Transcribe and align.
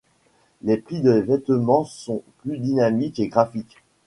Les 0.63 0.77
plis 0.77 0.99
des 1.03 1.21
vêtements 1.21 1.83
sont 1.85 2.23
plus 2.39 2.57
dynamiques 2.57 3.19
et 3.19 3.27
graphiques. 3.27 3.77